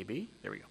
[0.00, 0.64] There we go.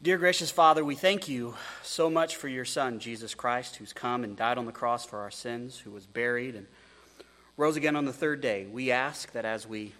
[0.00, 4.24] Dear gracious Father, we thank you so much for your Son, Jesus Christ, who's come
[4.24, 6.66] and died on the cross for our sins, who was buried and
[7.58, 8.64] rose again on the third day.
[8.64, 9.92] We ask that as we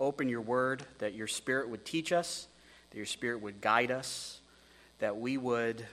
[0.00, 2.46] open your word, that your Spirit would teach us,
[2.88, 4.40] that your Spirit would guide us,
[5.00, 5.84] that we would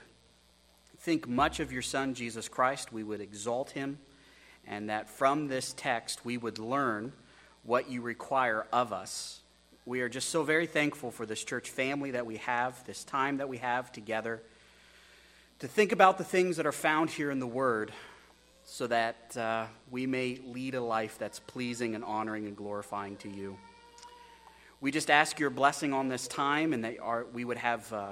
[1.00, 3.98] think much of your Son, Jesus Christ, we would exalt him,
[4.66, 7.12] and that from this text we would learn
[7.62, 9.41] what you require of us
[9.84, 13.38] we are just so very thankful for this church family that we have, this time
[13.38, 14.40] that we have together,
[15.58, 17.92] to think about the things that are found here in the Word
[18.64, 23.28] so that uh, we may lead a life that's pleasing and honoring and glorifying to
[23.28, 23.56] you.
[24.80, 28.10] We just ask your blessing on this time and that our, we would have uh,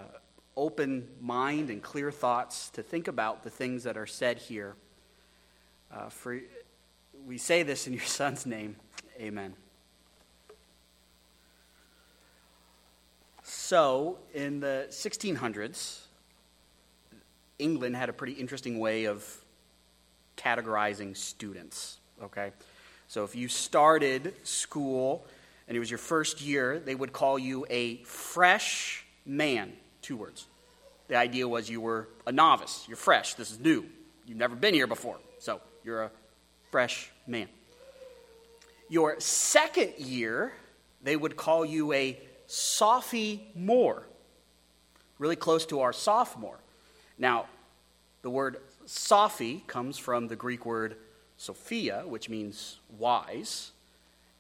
[0.56, 4.74] open mind and clear thoughts to think about the things that are said here.
[5.92, 6.40] Uh, for
[7.26, 8.76] we say this in your Son's name.
[9.20, 9.54] Amen.
[13.52, 16.02] So, in the 1600s,
[17.58, 19.26] England had a pretty interesting way of
[20.36, 22.52] categorizing students, okay?
[23.08, 25.26] So, if you started school
[25.66, 30.46] and it was your first year, they would call you a fresh man, two words.
[31.08, 33.84] The idea was you were a novice, you're fresh, this is new.
[34.26, 36.10] You've never been here before, so you're a
[36.70, 37.48] fresh man.
[38.88, 40.52] Your second year,
[41.02, 42.16] they would call you a
[42.50, 44.02] sophomore,
[45.18, 46.58] really close to our sophomore.
[47.16, 47.46] Now,
[48.22, 50.96] the word sophi comes from the Greek word
[51.36, 53.70] sophia, which means wise,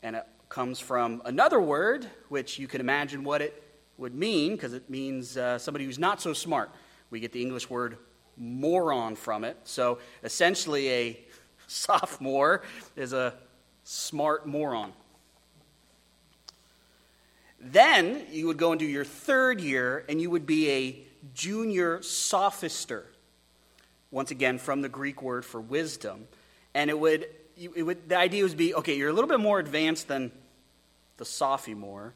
[0.02, 3.62] and it comes from another word, which you can imagine what it
[3.96, 6.70] would mean, because it means uh, somebody who's not so smart.
[7.10, 7.96] We get the English word
[8.36, 9.56] moron from it.
[9.64, 11.20] So essentially, a
[11.68, 12.62] sophomore
[12.96, 13.34] is a
[13.84, 14.92] smart moron.
[17.60, 23.02] Then you would go into your third year and you would be a junior sophister.
[24.10, 26.26] Once again, from the Greek word for wisdom.
[26.74, 27.26] And it would,
[27.56, 30.32] it would the idea would be okay, you're a little bit more advanced than
[31.18, 32.14] the sophomore,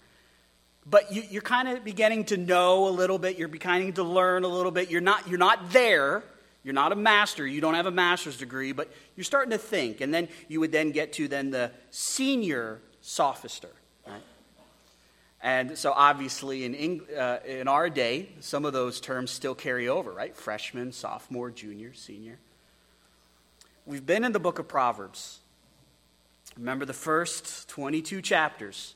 [0.87, 3.39] but you, are kind of beginning to know a little bit.
[3.39, 4.91] You're beginning to learn a little bit.
[4.91, 6.23] You're not, you're not there.
[6.63, 7.47] You're not a master.
[7.47, 10.01] You don't have a master's degree, but you're starting to think.
[10.01, 13.71] And then you would then get to then the senior sophister.
[15.45, 20.11] And so, obviously, in, uh, in our day, some of those terms still carry over,
[20.11, 20.35] right?
[20.35, 22.39] Freshman, sophomore, junior, senior.
[23.85, 25.41] We've been in the book of Proverbs.
[26.57, 28.95] Remember the first 22 chapters.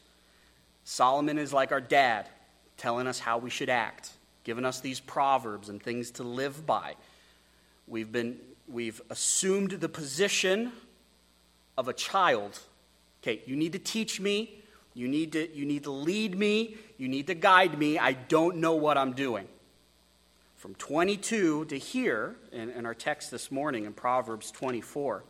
[0.84, 2.31] Solomon is like our dad,
[2.78, 4.10] telling us how we should act,
[4.42, 6.94] giving us these proverbs and things to live by.
[7.86, 10.72] We've, been, we've assumed the position
[11.76, 12.59] of a child.
[13.22, 14.58] Okay, you need to teach me
[14.98, 16.76] you need, to, you need to lead me.
[16.97, 18.00] You need to guide me.
[18.00, 19.47] I don't know what I'm doing.
[20.56, 25.22] From 22 to here, in, in our text this morning in Proverbs 24,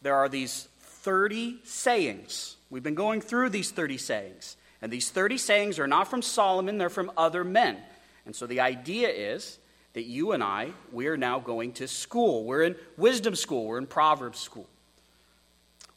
[0.00, 2.56] there are these 30 sayings.
[2.70, 4.56] We've been going through these 30 sayings.
[4.80, 7.76] And these 30 sayings are not from Solomon, they're from other men.
[8.24, 9.58] And so the idea is
[9.92, 12.44] that you and I, we are now going to school.
[12.44, 14.70] We're in wisdom school, we're in Proverbs school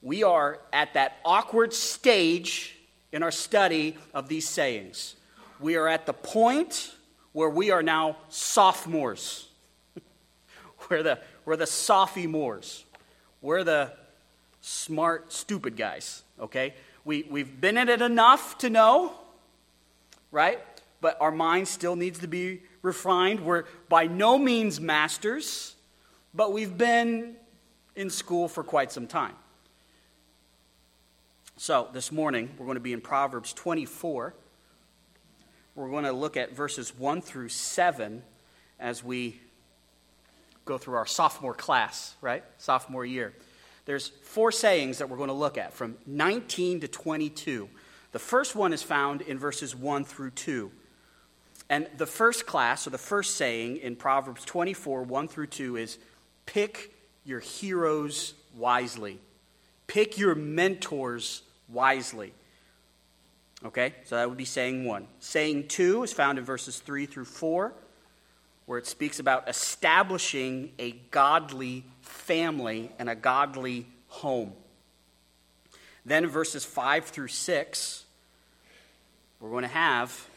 [0.04, 2.76] we are at that awkward stage
[3.14, 5.16] in our study of these sayings.
[5.62, 6.94] We are at the point
[7.32, 9.48] where we are now sophomores.
[10.90, 12.84] we're, the, we're the sophomores.
[13.42, 13.94] We're the
[14.60, 16.74] smart, stupid guys, okay?
[17.06, 19.14] We, we've been in it enough to know,
[20.32, 20.60] right?
[21.00, 23.40] But our mind still needs to be refined.
[23.40, 25.76] We're by no means masters,
[26.34, 27.38] but we've been
[27.96, 29.36] in school for quite some time.
[31.64, 34.34] So, this morning, we're going to be in Proverbs 24.
[35.76, 38.22] We're going to look at verses 1 through 7
[38.82, 39.40] as we
[40.66, 42.44] go through our sophomore class, right?
[42.58, 43.32] Sophomore year.
[43.86, 47.70] There's four sayings that we're going to look at from 19 to 22.
[48.12, 50.70] The first one is found in verses 1 through 2.
[51.70, 55.98] And the first class, or the first saying in Proverbs 24, 1 through 2, is
[56.46, 56.94] pick
[57.24, 59.22] your heroes wisely.
[59.88, 62.34] Pick your mentors wisely.
[63.66, 65.08] Okay, so that would be saying one.
[65.20, 67.74] Saying two is found in verses three through four,
[68.66, 74.54] where it speaks about establishing a godly family and a godly home.
[76.06, 78.04] Then verses five through six,
[79.40, 80.28] we're going to have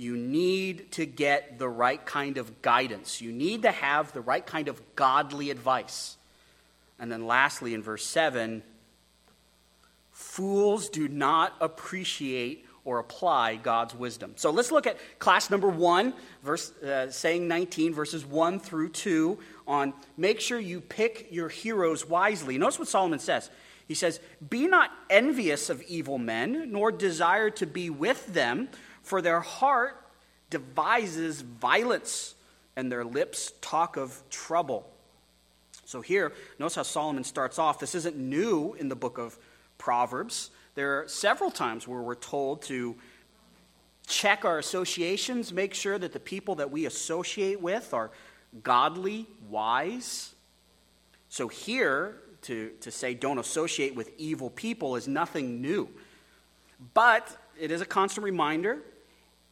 [0.00, 3.20] you need to get the right kind of guidance.
[3.20, 6.16] You need to have the right kind of godly advice.
[6.98, 8.62] And then lastly, in verse 7,
[10.40, 14.32] fools do not appreciate or apply God's wisdom.
[14.36, 19.38] So let's look at class number one, verse, uh, saying 19, verses 1 through 2,
[19.66, 22.56] on make sure you pick your heroes wisely.
[22.56, 23.50] Notice what Solomon says.
[23.86, 28.70] He says, Be not envious of evil men, nor desire to be with them,
[29.02, 30.02] for their heart
[30.48, 32.34] devises violence,
[32.76, 34.88] and their lips talk of trouble.
[35.84, 37.78] So here, notice how Solomon starts off.
[37.78, 39.38] This isn't new in the book of
[39.80, 40.50] Proverbs.
[40.74, 42.94] There are several times where we're told to
[44.06, 48.10] check our associations, make sure that the people that we associate with are
[48.62, 50.34] godly, wise.
[51.30, 55.88] So here, to, to say don't associate with evil people is nothing new.
[56.94, 58.78] But it is a constant reminder.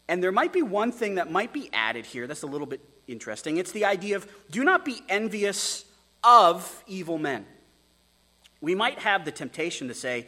[0.09, 2.81] And there might be one thing that might be added here that's a little bit
[3.07, 3.57] interesting.
[3.57, 5.85] It's the idea of do not be envious
[6.23, 7.47] of evil men.
[8.61, 10.27] We might have the temptation to say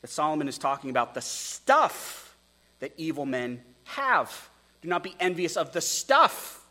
[0.00, 2.36] that Solomon is talking about the stuff
[2.80, 4.48] that evil men have.
[4.82, 6.64] Do not be envious of the stuff.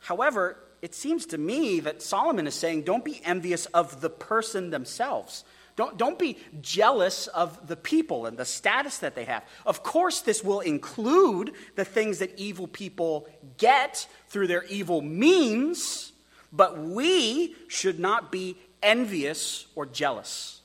[0.00, 4.70] However, it seems to me that Solomon is saying don't be envious of the person
[4.70, 5.44] themselves.
[5.76, 9.44] Don't, don't be jealous of the people and the status that they have.
[9.66, 13.28] Of course, this will include the things that evil people
[13.58, 16.12] get through their evil means,
[16.50, 20.60] but we should not be envious or jealous.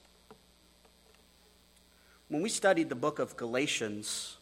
[2.27, 4.37] When we studied the book of Galatians,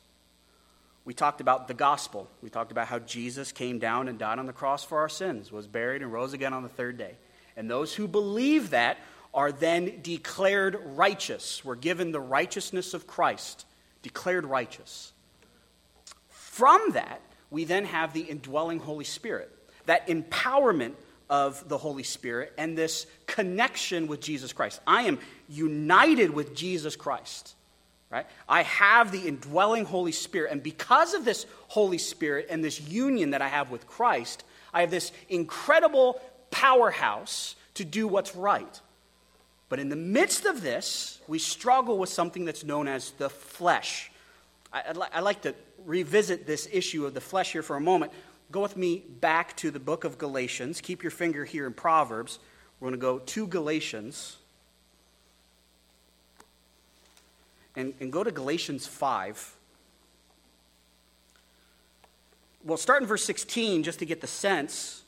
[1.05, 2.29] we talked about the gospel.
[2.43, 5.51] We talked about how Jesus came down and died on the cross for our sins,
[5.51, 7.15] was buried, and rose again on the third day.
[7.57, 8.97] And those who believe that
[9.33, 11.63] are then declared righteous.
[11.65, 13.65] We're given the righteousness of Christ,
[14.01, 15.11] declared righteous.
[16.29, 19.51] From that, we then have the indwelling Holy Spirit,
[19.85, 20.93] that empowerment
[21.29, 24.79] of the Holy Spirit and this connection with Jesus Christ.
[24.87, 27.55] I am united with Jesus Christ.
[28.09, 28.25] Right?
[28.47, 33.31] I have the indwelling Holy Spirit, and because of this Holy Spirit and this union
[33.31, 34.43] that I have with Christ,
[34.73, 38.81] I have this incredible powerhouse to do what's right.
[39.69, 44.11] But in the midst of this, we struggle with something that's known as the flesh.
[44.73, 45.53] I'd, li- I'd like to
[45.85, 48.11] revisit this issue of the flesh here for a moment.
[48.51, 50.81] Go with me back to the book of Galatians.
[50.81, 52.39] Keep your finger here in Proverbs.
[52.79, 54.37] We're going to go to Galatians.
[57.75, 59.55] And, and go to Galatians 5.
[62.63, 65.03] We'll start in verse 16 just to get the sense,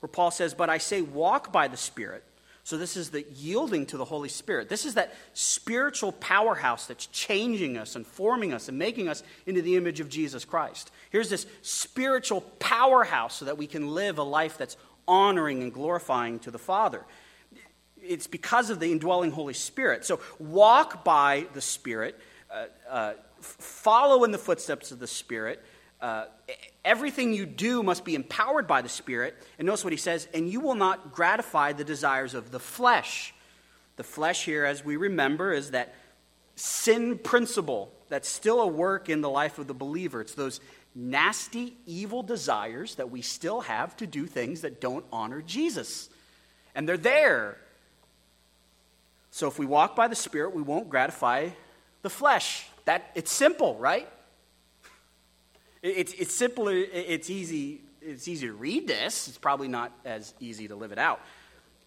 [0.00, 2.22] where Paul says, But I say, walk by the Spirit
[2.68, 4.68] so, this is the yielding to the Holy Spirit.
[4.68, 9.62] This is that spiritual powerhouse that's changing us and forming us and making us into
[9.62, 10.90] the image of Jesus Christ.
[11.08, 14.76] Here's this spiritual powerhouse so that we can live a life that's
[15.06, 17.06] honoring and glorifying to the Father.
[18.02, 20.04] It's because of the indwelling Holy Spirit.
[20.04, 25.64] So, walk by the Spirit, uh, uh, follow in the footsteps of the Spirit.
[26.00, 26.26] Uh,
[26.84, 29.36] everything you do must be empowered by the Spirit.
[29.58, 33.34] And notice what he says, and you will not gratify the desires of the flesh.
[33.96, 35.94] The flesh here, as we remember, is that
[36.54, 40.20] sin principle that's still a work in the life of the believer.
[40.20, 40.60] It's those
[40.94, 46.08] nasty, evil desires that we still have to do things that don't honor Jesus.
[46.74, 47.58] And they're there.
[49.30, 51.50] So if we walk by the Spirit, we won't gratify
[52.02, 52.66] the flesh.
[52.84, 54.08] That it's simple, right?
[55.88, 59.28] It's, it's simpler, it's easy, it's easy to read this.
[59.28, 61.20] It's probably not as easy to live it out.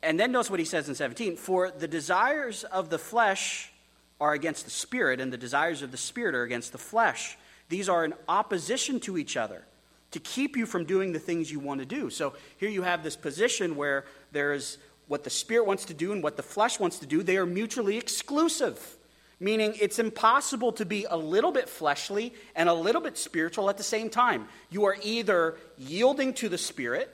[0.03, 3.71] And then notice what he says in 17 For the desires of the flesh
[4.19, 7.37] are against the spirit, and the desires of the spirit are against the flesh.
[7.69, 9.63] These are in opposition to each other
[10.11, 12.09] to keep you from doing the things you want to do.
[12.09, 14.77] So here you have this position where there's
[15.07, 17.45] what the spirit wants to do and what the flesh wants to do, they are
[17.45, 18.97] mutually exclusive
[19.41, 23.77] meaning it's impossible to be a little bit fleshly and a little bit spiritual at
[23.77, 24.47] the same time.
[24.69, 27.09] You are either yielding to the Spirit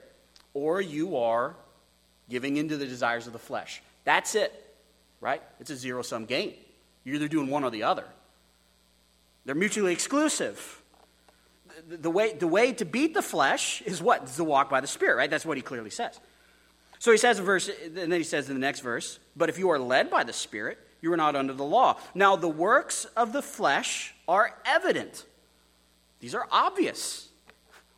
[0.52, 1.56] or you are
[2.28, 3.82] giving into the desires of the flesh.
[4.04, 4.52] That's it,
[5.22, 5.42] right?
[5.58, 6.52] It's a zero sum game.
[7.02, 8.04] You're either doing one or the other.
[9.46, 10.82] They're mutually exclusive.
[11.88, 14.26] The, way, the way to beat the flesh is what?
[14.26, 15.30] To walk by the Spirit, right?
[15.30, 16.20] That's what he clearly says.
[16.98, 19.58] So he says in verse, and then he says in the next verse, but if
[19.58, 21.98] you are led by the Spirit, you are not under the law.
[22.14, 25.24] Now, the works of the flesh are evident,
[26.20, 27.26] these are obvious.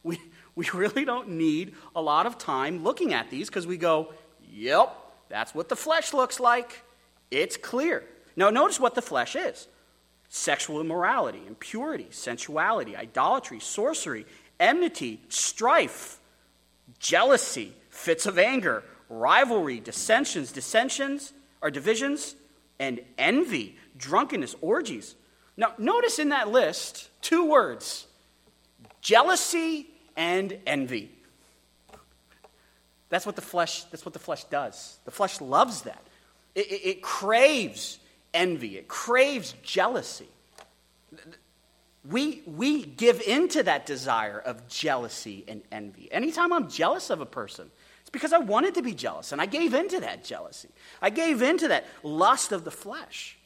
[0.03, 0.19] We,
[0.55, 4.15] we really don't need a lot of time looking at these because we go,
[4.51, 4.97] yep,
[5.29, 6.83] that's what the flesh looks like.
[7.31, 8.03] It's clear.
[8.35, 9.69] Now, notice what the flesh is
[10.31, 14.25] sexual immorality, impurity, sensuality, idolatry, sorcery,
[14.59, 16.19] enmity, strife,
[16.99, 22.37] jealousy, fits of anger, rivalry, dissensions, dissensions, or divisions,
[22.81, 25.15] and envy, drunkenness, orgies.
[25.57, 28.07] Now, notice in that list two words
[29.01, 31.13] jealousy and envy.
[33.11, 34.99] That's what the flesh, that's what the flesh does.
[35.05, 36.03] The flesh loves that.
[36.55, 37.99] It, it, it craves
[38.33, 40.29] envy, it craves jealousy.
[42.09, 46.11] We, we give into that desire of jealousy and envy.
[46.11, 47.71] Anytime I'm jealous of a person,
[48.11, 50.69] it's because I wanted to be jealous and I gave into that jealousy.
[51.01, 53.39] I gave into that lust of the flesh.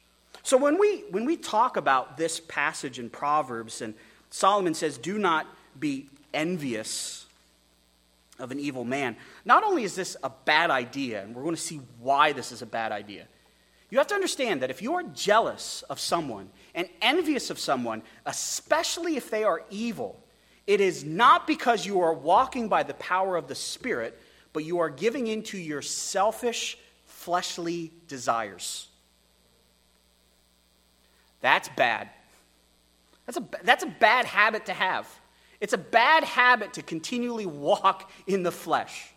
[0.43, 3.95] So when we, when we talk about this passage in Proverbs, and
[4.31, 5.47] Solomon says, Do not
[5.79, 7.27] be envious
[8.39, 11.61] of an evil man, not only is this a bad idea, and we're going to
[11.61, 13.27] see why this is a bad idea,
[13.91, 18.03] you have to understand that if you are jealous of someone and envious of someone,
[18.27, 20.19] especially if they are evil,
[20.67, 24.19] it is not because you are walking by the power of the Spirit,
[24.55, 28.89] but you are giving into your selfish, fleshly desires.
[31.43, 32.09] That's bad.
[33.27, 35.07] That's a, that's a bad habit to have.
[35.61, 39.13] It's a bad habit to continually walk in the flesh.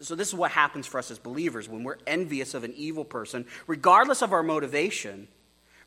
[0.00, 3.04] So, this is what happens for us as believers when we're envious of an evil
[3.04, 5.28] person, regardless of our motivation,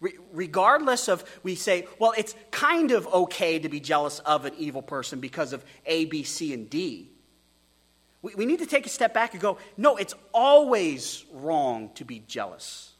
[0.01, 4.53] re- regardless of, we say, well, it's kind of okay to be jealous of an
[4.57, 7.12] evil person because of A, B, C, and D.
[8.23, 12.05] We, we need to take a step back and go, no, it's always wrong to
[12.05, 12.93] be jealous.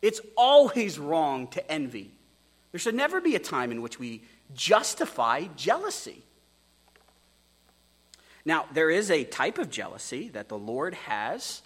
[0.00, 2.12] It's always wrong to envy.
[2.70, 4.22] There should never be a time in which we
[4.54, 6.22] justify jealousy.
[8.44, 11.62] Now, there is a type of jealousy that the Lord has,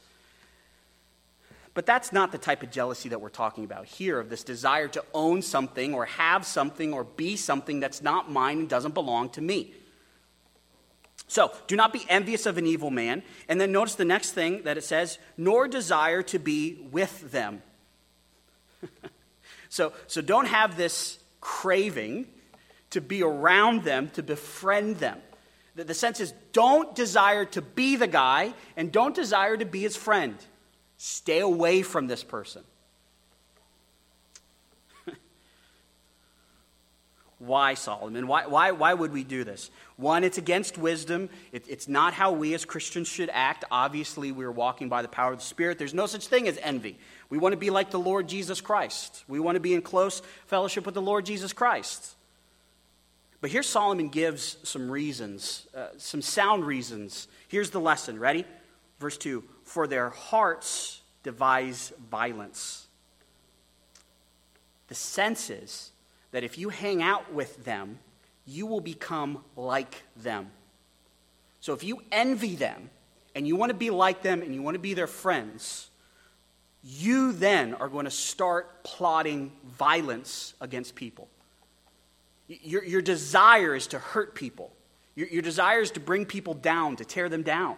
[1.72, 4.88] but that's not the type of jealousy that we're talking about here, of this desire
[4.88, 9.28] to own something or have something or be something that's not mine and doesn't belong
[9.30, 9.74] to me.
[11.26, 13.22] So, do not be envious of an evil man.
[13.48, 17.62] And then notice the next thing that it says, nor desire to be with them.
[19.68, 22.26] so, so, don't have this craving
[22.90, 25.18] to be around them, to befriend them.
[25.74, 29.80] The, the sense is don't desire to be the guy and don't desire to be
[29.80, 30.36] his friend.
[30.96, 32.62] Stay away from this person.
[37.46, 38.26] Why, Solomon?
[38.26, 39.70] Why, why, why would we do this?
[39.96, 41.28] One, it's against wisdom.
[41.52, 43.64] It, it's not how we as Christians should act.
[43.70, 45.78] Obviously, we're walking by the power of the Spirit.
[45.78, 46.98] There's no such thing as envy.
[47.30, 49.24] We want to be like the Lord Jesus Christ.
[49.28, 52.14] We want to be in close fellowship with the Lord Jesus Christ.
[53.40, 57.28] But here Solomon gives some reasons, uh, some sound reasons.
[57.48, 58.18] Here's the lesson.
[58.18, 58.44] Ready?
[59.00, 62.86] Verse 2 For their hearts devise violence.
[64.88, 65.90] The sense is
[66.34, 67.96] that if you hang out with them,
[68.44, 70.50] you will become like them.
[71.60, 72.90] So if you envy them
[73.36, 75.90] and you want to be like them and you want to be their friends,
[76.82, 81.28] you then are going to start plotting violence against people.
[82.48, 84.72] Your, your desire is to hurt people.
[85.14, 87.76] Your, your desire is to bring people down, to tear them down.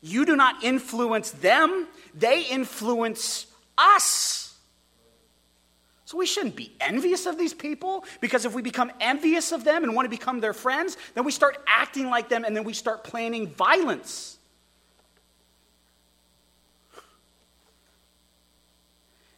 [0.00, 4.43] You do not influence them, they influence us.
[6.14, 9.82] So we shouldn't be envious of these people because if we become envious of them
[9.82, 12.72] and want to become their friends, then we start acting like them and then we
[12.72, 14.38] start planning violence.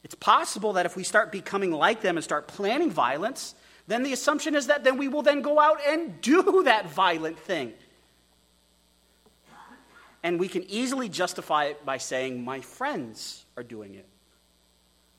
[0.05, 3.55] It's possible that if we start becoming like them and start planning violence,
[3.87, 7.39] then the assumption is that then we will then go out and do that violent
[7.39, 7.73] thing.
[10.23, 14.07] And we can easily justify it by saying, My friends are doing it.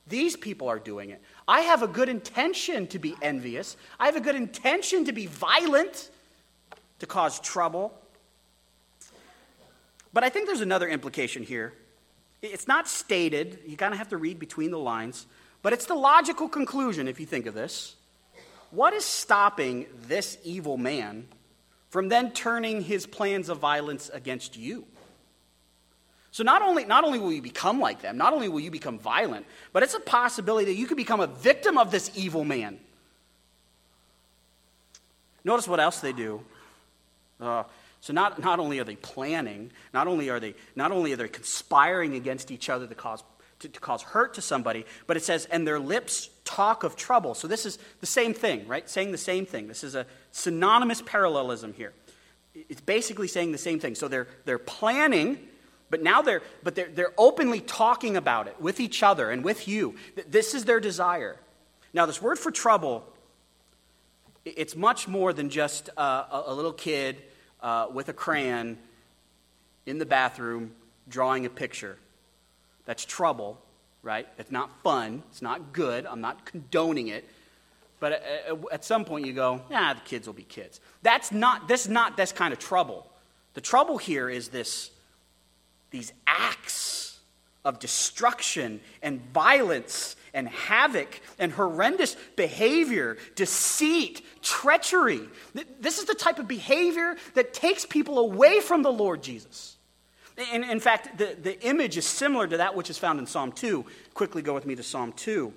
[0.09, 1.21] These people are doing it.
[1.47, 3.75] I have a good intention to be envious.
[3.99, 6.09] I have a good intention to be violent,
[6.99, 7.93] to cause trouble.
[10.13, 11.73] But I think there's another implication here.
[12.41, 15.25] It's not stated, you kind of have to read between the lines,
[15.61, 17.95] but it's the logical conclusion if you think of this.
[18.71, 21.27] What is stopping this evil man
[21.89, 24.85] from then turning his plans of violence against you?
[26.37, 28.99] So not only, not only will you become like them, not only will you become
[28.99, 32.77] violent, but it's a possibility that you could become a victim of this evil man.
[35.43, 36.43] Notice what else they do.
[37.41, 37.63] Uh,
[38.01, 41.27] so not, not only are they planning, not only are they not only are they
[41.27, 43.23] conspiring against each other to cause
[43.61, 47.33] to, to, cause hurt to somebody, but it says, and their lips talk of trouble.
[47.33, 48.87] So this is the same thing, right?
[48.87, 49.67] Saying the same thing.
[49.67, 51.93] This is a synonymous parallelism here.
[52.53, 53.95] It's basically saying the same thing.
[53.95, 55.39] So they're, they're planning,
[55.89, 59.67] but now they're, but they're, they're openly talking about it with each other and with
[59.67, 59.95] you.
[60.27, 61.37] This is their desire.
[61.93, 63.05] Now, this word for trouble,
[64.45, 67.17] it's much more than just uh, a, a little kid
[67.61, 68.77] uh, with a crayon
[69.85, 70.71] in the bathroom
[71.09, 71.97] drawing a picture.
[72.85, 73.59] That's trouble,
[74.03, 74.27] right?
[74.37, 75.23] It's not fun.
[75.31, 76.05] It's not good.
[76.05, 77.27] I'm not condoning it.
[77.99, 80.79] But uh, uh, at some point you go, nah, the kids will be kids.
[81.01, 83.07] That's not, this is not this kind of trouble.
[83.53, 84.91] The trouble here is this,
[85.97, 87.19] these acts
[87.65, 95.21] of destruction and violence and havoc and horrendous behavior, deceit, treachery.
[95.79, 99.75] This is the type of behavior that takes people away from the Lord Jesus.
[100.53, 103.51] In, in fact, the, the image is similar to that which is found in Psalm
[103.51, 103.83] 2.
[104.13, 105.51] Quickly go with me to Psalm 2.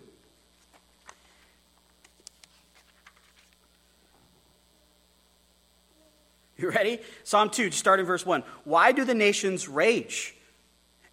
[6.60, 6.98] You ready?
[7.24, 8.42] Psalm 2, start in verse 1.
[8.64, 10.34] Why do the nations rage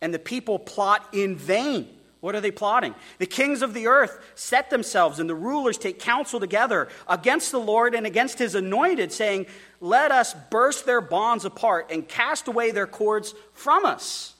[0.02, 1.88] and the people plot in vain?
[2.20, 2.96] What are they plotting?
[3.20, 7.60] The kings of the earth set themselves, and the rulers take counsel together against the
[7.60, 9.46] Lord and against his anointed, saying,
[9.80, 14.34] Let us burst their bonds apart and cast away their cords from us.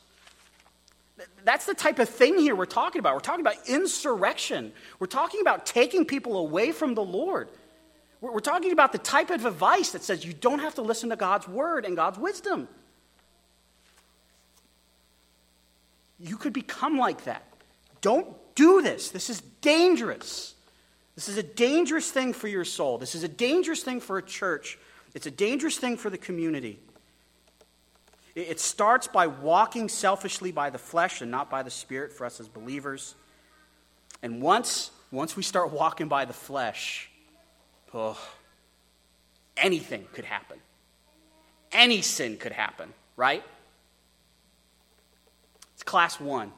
[1.46, 3.14] That's the type of thing here we're talking about.
[3.14, 4.74] We're talking about insurrection.
[5.00, 7.48] We're talking about taking people away from the Lord.
[8.20, 11.16] We're talking about the type of advice that says you don't have to listen to
[11.16, 12.68] God's word and God's wisdom.
[16.20, 17.44] You could become like that.
[18.02, 19.10] Don't do this.
[19.10, 20.56] This is dangerous.
[21.14, 22.98] This is a dangerous thing for your soul.
[22.98, 24.80] This is a dangerous thing for a church.
[25.14, 26.80] It's a dangerous thing for the community.
[28.34, 32.40] It starts by walking selfishly by the flesh and not by the spirit for us
[32.40, 33.16] as believers.
[34.22, 37.10] And once, once we start walking by the flesh,
[37.94, 38.20] oh,
[39.56, 40.58] anything could happen.
[41.72, 43.44] Any sin could happen, right?
[45.74, 46.52] It's class one.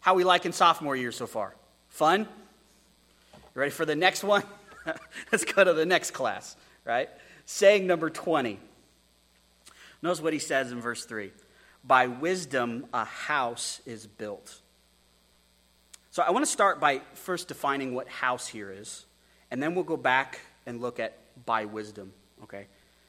[0.00, 1.54] How we like in sophomore year so far?
[1.88, 2.20] Fun?
[2.20, 4.42] You ready for the next one?
[5.32, 7.08] Let's go to the next class, right?
[7.46, 8.58] Saying number 20.
[10.02, 11.30] Notice what he says in verse 3
[11.82, 14.60] By wisdom, a house is built.
[16.10, 19.06] So I want to start by first defining what house here is,
[19.50, 22.66] and then we'll go back and look at by wisdom, okay?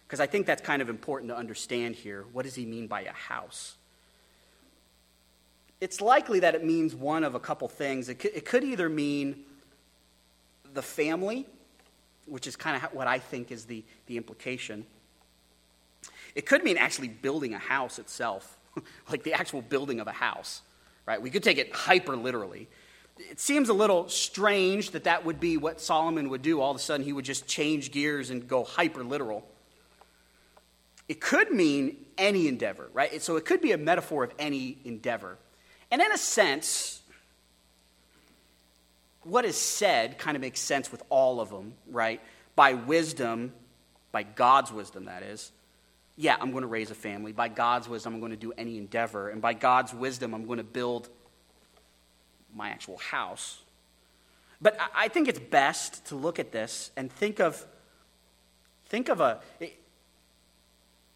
[0.07, 2.25] Because I think that's kind of important to understand here.
[2.31, 3.77] What does he mean by a house?
[5.81, 8.09] it's likely that it means one of a couple things.
[8.09, 9.43] It could, it could either mean
[10.73, 11.45] the family,
[12.25, 14.85] which is kind of what I think is the, the implication.
[16.33, 18.57] It could mean actually building a house itself,
[19.11, 20.61] like the actual building of a house,
[21.05, 21.21] right?
[21.21, 22.67] We could take it hyper literally.
[23.17, 26.59] It seems a little strange that that would be what Solomon would do.
[26.59, 29.47] All of a sudden, he would just change gears and go hyper literal.
[31.07, 33.21] It could mean any endeavor, right?
[33.21, 35.37] So it could be a metaphor of any endeavor.
[35.91, 37.01] And in a sense,
[39.23, 42.21] what is said kind of makes sense with all of them, right?
[42.55, 43.53] By wisdom,
[44.11, 45.51] by God's wisdom, that is.
[46.17, 47.33] Yeah, I'm going to raise a family.
[47.33, 49.29] By God's wisdom, I'm going to do any endeavor.
[49.29, 51.09] And by God's wisdom, I'm going to build
[52.55, 53.61] my actual house.
[54.61, 57.63] But I think it's best to look at this and think of,
[58.85, 59.39] think of a,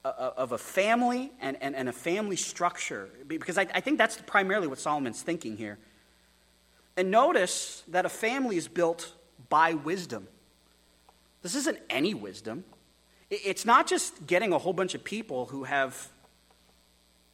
[0.03, 4.67] of a family and, and, and a family structure, because I, I think that's primarily
[4.67, 5.77] what Solomon's thinking here.
[6.97, 9.13] And notice that a family is built
[9.47, 10.27] by wisdom.
[11.41, 12.65] This isn't any wisdom.
[13.29, 16.09] It's not just getting a whole bunch of people who have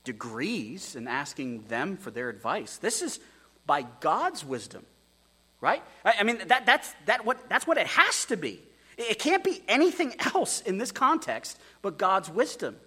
[0.03, 2.77] degrees and asking them for their advice.
[2.77, 3.19] This is
[3.65, 4.85] by God's wisdom,
[5.61, 5.83] right?
[6.03, 8.61] I mean, that, that's, that what, that's what it has to be.
[8.97, 12.77] It can't be anything else in this context but God's wisdom.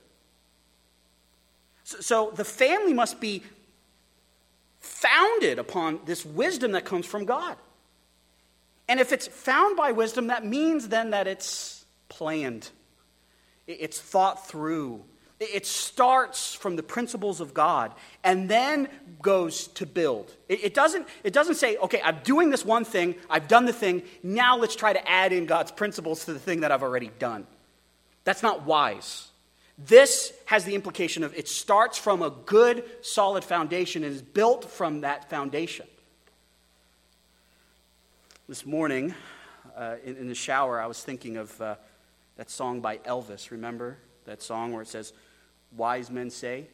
[1.85, 3.43] So, so, the family must be
[4.81, 7.57] founded upon this wisdom that comes from God.
[8.88, 12.71] And if it's found by wisdom, that means then that it's planned,
[13.67, 15.05] it's thought through,
[15.40, 17.92] it starts from the principles of God
[18.24, 18.88] and then
[19.22, 20.33] goes to build.
[20.48, 24.03] It, doesn't, it doesn't say, okay, I'm doing this one thing, I've done the thing,
[24.22, 27.46] now let's try to add in God's principles to the thing that I've already done.
[28.24, 29.29] That's not wise.
[29.79, 34.64] This has the implication of it starts from a good, solid foundation and is built
[34.64, 35.87] from that foundation.
[38.48, 39.14] This morning,
[39.77, 41.77] uh, in, in, the shower, I was thinking of uh,
[42.37, 43.53] that song by Elvis.
[43.53, 45.12] Remember that song where it says,
[45.76, 46.66] Wise men say,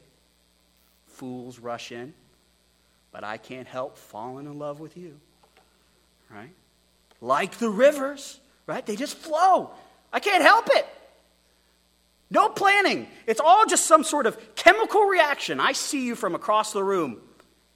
[1.07, 2.15] fools rush in,
[3.13, 5.19] but I can't help falling in love with you.
[6.31, 6.53] Right?
[7.21, 8.85] Like the rivers, right?
[8.85, 9.71] They just flow.
[10.13, 10.87] I can't help it.
[12.31, 13.09] No planning.
[13.27, 15.61] It's all just some sort of chemical reaction.
[15.61, 17.21] I see you from across the room.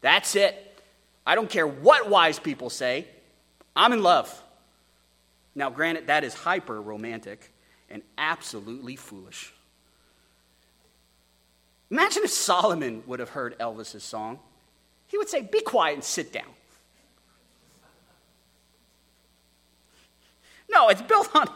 [0.00, 0.82] That's it.
[1.26, 3.06] I don't care what wise people say.
[3.76, 4.42] I'm in love.
[5.54, 7.52] Now, granted, that is hyper romantic
[7.90, 9.52] and absolutely foolish.
[11.90, 14.38] Imagine if Solomon would have heard Elvis's song.
[15.06, 16.44] He would say, Be quiet and sit down.
[20.70, 21.48] No, it's built on,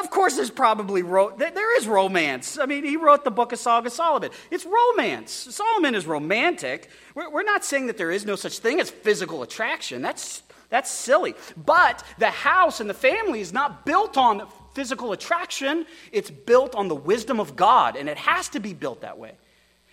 [0.00, 2.58] of course, there's probably, ro- there is romance.
[2.58, 4.30] I mean, he wrote the book of Song of Solomon.
[4.50, 5.32] It's romance.
[5.32, 6.90] Solomon is romantic.
[7.14, 10.02] We're, we're not saying that there is no such thing as physical attraction.
[10.02, 11.36] That's, that's silly.
[11.56, 14.46] But the house and the family is not built on
[14.78, 19.00] physical attraction, it's built on the wisdom of God, and it has to be built
[19.00, 19.32] that way.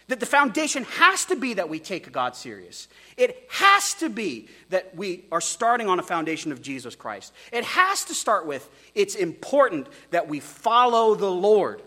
[0.09, 2.87] That the foundation has to be that we take God serious.
[3.17, 7.33] It has to be that we are starting on a foundation of Jesus Christ.
[7.51, 11.81] It has to start with it's important that we follow the Lord.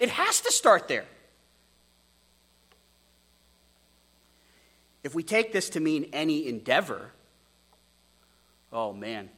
[0.00, 1.06] It has to start there.
[5.04, 7.12] If we take this to mean any endeavor,
[8.72, 9.28] oh man,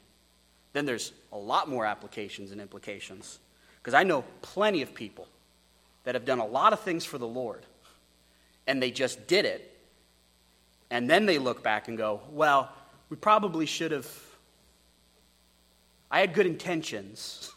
[0.73, 3.39] then there's a lot more applications and implications.
[3.79, 5.29] Because I know plenty of people
[6.05, 7.65] that have done a lot of things for the Lord,
[8.67, 9.73] and they just did it.
[10.91, 12.73] And then they look back and go, well,
[13.11, 14.09] we probably should have.
[16.11, 17.53] I had good intentions.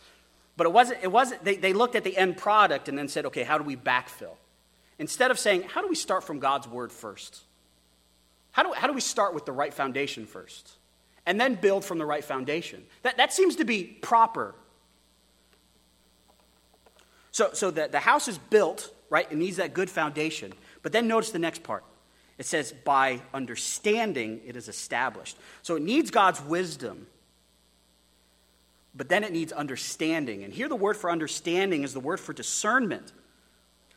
[0.56, 3.26] but it wasn't, it wasn't they, they looked at the end product and then said,
[3.26, 4.36] okay, how do we backfill?
[4.98, 7.42] Instead of saying, how do we start from God's word first?
[8.52, 10.72] How do, how do we start with the right foundation first?
[11.30, 12.82] And then build from the right foundation.
[13.02, 14.56] That, that seems to be proper
[17.32, 19.30] so, so the, the house is built, right?
[19.30, 20.52] It needs that good foundation.
[20.82, 21.84] But then notice the next part.
[22.38, 25.36] It says, by understanding, it is established.
[25.62, 27.06] So it needs God's wisdom,
[28.94, 30.42] but then it needs understanding.
[30.42, 33.12] And here, the word for understanding is the word for discernment.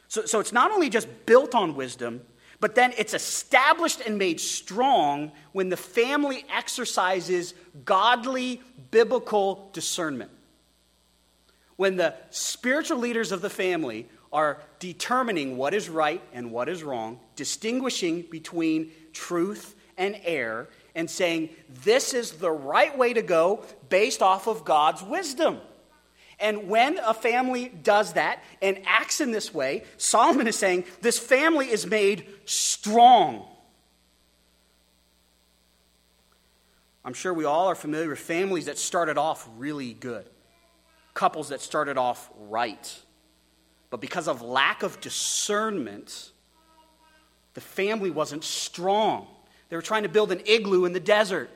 [0.10, 2.22] So, so it's not only just built on wisdom,
[2.64, 10.32] but then it's established and made strong when the family exercises godly biblical discernment
[11.76, 16.84] when the spiritual leaders of the family are determining what is right and what is
[16.84, 21.50] wrong, distinguishing between truth and error, and saying,
[21.84, 25.60] this is the right way to go based off of God's wisdom.
[26.40, 31.20] And when a family does that and acts in this way, Solomon is saying this
[31.20, 33.48] family is made strong.
[37.06, 40.26] I'm sure we all are familiar with families that started off really good
[41.14, 43.02] couples that started off right.
[43.90, 46.32] But because of lack of discernment,
[47.54, 49.28] the family wasn't strong.
[49.70, 51.50] They were trying to build an igloo in the desert.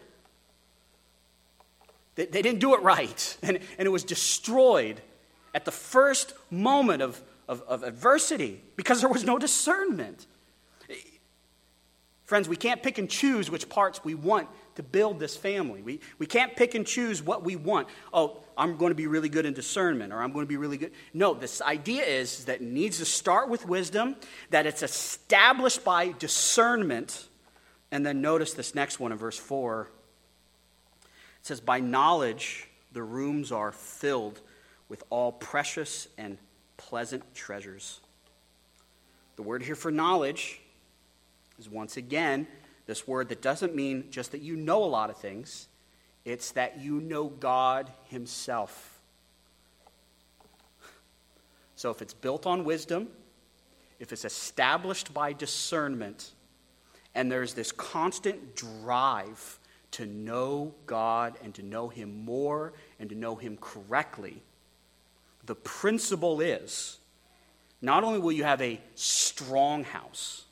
[2.17, 5.01] They, they didn't do it right, and, and it was destroyed
[5.56, 10.27] at the first moment of, of, of adversity because there was no discernment.
[12.25, 15.82] Friends, we can't pick and choose which parts we want to build this family.
[15.82, 17.88] We, we can't pick and choose what we want.
[18.13, 20.75] Oh, I'm going to be really good in discernment, or I'm going to be really
[20.75, 20.91] good.
[21.13, 24.17] No, this idea is that it needs to start with wisdom,
[24.49, 27.27] that it's established by discernment.
[27.91, 29.88] And then notice this next one in verse 4.
[31.47, 34.41] Says, By knowledge the rooms are filled
[34.89, 36.38] with all precious and
[36.75, 38.01] pleasant treasures.
[39.38, 40.60] The word here for knowledge
[41.57, 42.47] is once again
[42.86, 45.69] this word that doesn't mean just that you know a lot of things,
[46.25, 48.99] it's that you know God Himself.
[51.77, 53.07] So if it's built on wisdom,
[54.01, 56.31] if it's established by discernment,
[57.15, 59.60] and there's this constant drive
[59.97, 64.41] to know God and to know Him more and to know Him correctly,
[65.45, 66.97] the principle is
[67.81, 70.47] not only will you have a strong house,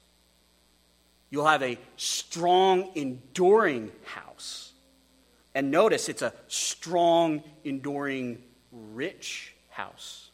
[1.36, 4.72] You'll have a strong, enduring house.
[5.54, 10.30] And notice it's a strong, enduring, rich house.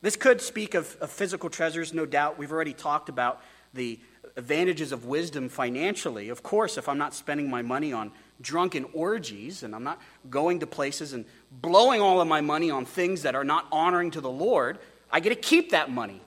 [0.00, 2.38] This could speak of, of, physical treasures, no doubt.
[2.38, 3.42] We've already talked about
[3.74, 4.00] the
[4.38, 6.28] advantages of wisdom financially.
[6.28, 10.60] Of course, if I'm not spending my money on drunken orgies and I'm not going
[10.60, 14.20] to places and blowing all of my money on things that are not honoring to
[14.20, 14.78] the Lord,
[15.10, 16.22] I get to keep that money.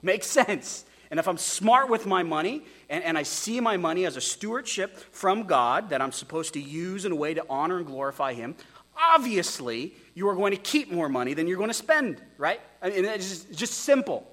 [0.00, 0.86] Makes sense.
[1.10, 4.22] And if I'm smart with my money and, and I see my money as a
[4.22, 8.32] stewardship from God that I'm supposed to use in a way to honor and glorify
[8.32, 8.54] Him,
[8.96, 12.60] obviously you are going to keep more money than you're going to spend, right?
[12.80, 14.26] I mean, it's just, just simple.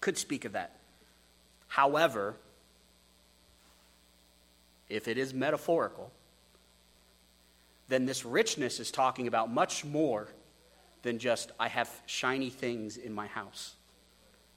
[0.00, 0.76] Could speak of that.
[1.74, 2.36] However,
[4.88, 6.12] if it is metaphorical,
[7.88, 10.28] then this richness is talking about much more
[11.02, 13.74] than just, I have shiny things in my house,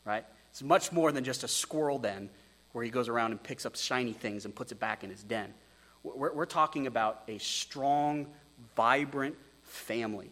[0.06, 0.25] right?
[0.51, 2.30] It's much more than just a squirrel den
[2.73, 5.23] where he goes around and picks up shiny things and puts it back in his
[5.23, 5.56] den.
[6.03, 8.27] We're, we're talking about a strong,
[8.75, 10.30] vibrant family.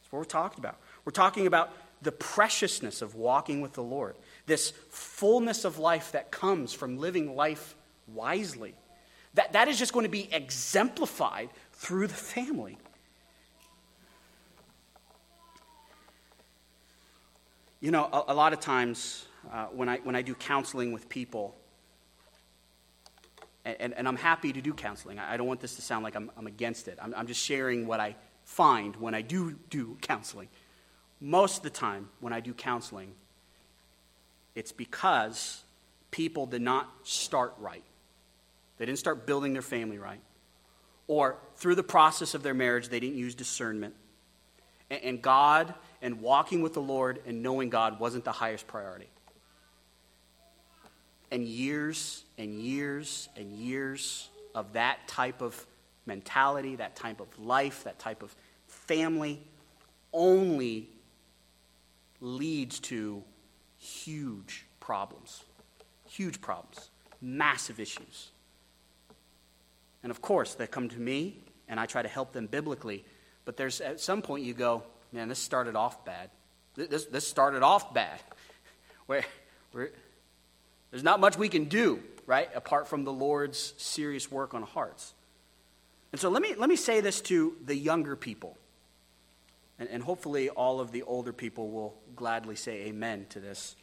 [0.00, 0.78] That's what we're talking about.
[1.04, 6.30] We're talking about the preciousness of walking with the Lord, this fullness of life that
[6.30, 7.74] comes from living life
[8.06, 8.74] wisely,
[9.34, 12.78] That, that is just going to be exemplified through the family.
[17.80, 21.08] You know, a, a lot of times uh, when, I, when I do counseling with
[21.08, 21.54] people,
[23.64, 25.18] and, and, I'm happy to do counseling.
[25.18, 26.98] I, don't want this to sound like I'm, I'm against it.
[27.02, 30.48] I'm, I'm just sharing what I find when I do do counseling.
[31.20, 33.14] Most of the time, when I do counseling,
[34.56, 35.62] it's because
[36.10, 37.84] people did not start right.
[38.78, 40.20] They didn't start building their family right.
[41.06, 43.94] Or through the process of their marriage, they didn't use discernment.
[44.90, 49.08] And, God and walking with the Lord and knowing God wasn't the highest priority.
[51.30, 55.66] And years and years and years of that type of
[56.06, 58.34] mentality, that type of life, that type of
[58.68, 59.42] family
[60.12, 60.88] only
[62.20, 63.22] leads to
[63.86, 65.44] huge problems.
[66.08, 66.90] Huge problems.
[67.20, 68.30] Massive issues.
[70.02, 73.04] And of course, they come to me and I try to help them biblically.
[73.44, 76.30] But there's at some point you go, man, this started off bad.
[76.74, 78.20] This, this started off bad.
[79.06, 79.24] Where,
[79.72, 79.90] where
[80.90, 85.14] there's not much we can do, right, apart from the Lord's serious work on hearts.
[86.10, 88.56] And so let me, let me say this to the younger people.
[89.78, 93.76] And, and hopefully all of the older people will gladly say amen to this.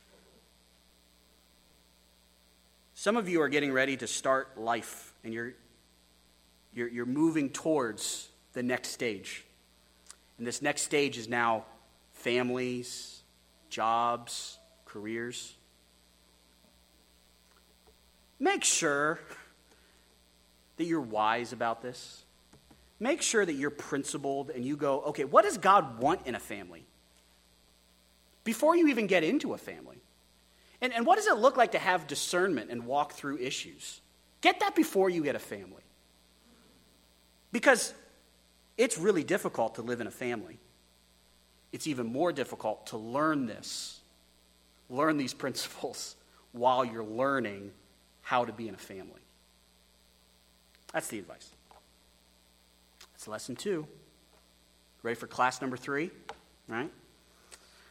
[2.96, 5.54] Some of you are getting ready to start life, and you're,
[6.74, 9.44] you're, you're moving towards the next stage.
[10.38, 11.66] And this next stage is now
[12.14, 13.22] families,
[13.70, 15.56] jobs, careers.
[18.40, 19.20] Make sure
[20.78, 22.23] that you're wise about this.
[23.00, 26.40] Make sure that you're principled and you go, okay, what does God want in a
[26.40, 26.86] family?
[28.44, 29.98] Before you even get into a family.
[30.82, 34.02] And, and what does it look like to have discernment and walk through issues?
[34.42, 35.84] Get that before you get a family.
[37.52, 37.94] Because
[38.78, 40.60] it's really difficult to live in a family.
[41.72, 44.02] It's even more difficult to learn this,
[44.90, 46.16] learn these principles
[46.52, 47.72] while you're learning
[48.22, 49.22] how to be in a family.
[50.94, 51.50] That's the advice.
[53.28, 53.88] Lesson two.
[55.02, 56.12] Ready for class number three?
[56.68, 56.90] Right?